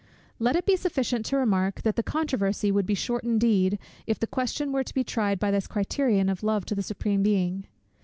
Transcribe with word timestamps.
Let 0.39 0.55
it 0.55 0.65
be 0.65 0.75
sufficient 0.75 1.27
to 1.27 1.37
remark, 1.37 1.83
that 1.83 1.95
the 1.95 2.01
controversy 2.01 2.71
would 2.71 2.87
be 2.87 2.95
short 2.95 3.23
indeed, 3.23 3.77
if 4.07 4.17
the 4.17 4.25
question 4.25 4.71
were 4.71 4.83
to 4.83 4.93
be 4.95 5.03
tried 5.03 5.37
by 5.37 5.51
this 5.51 5.67
criterion 5.67 6.27
of 6.27 6.41
love 6.41 6.65
to 6.65 6.73
the 6.73 6.81
Supreme 6.81 7.21
Being. 7.21 7.67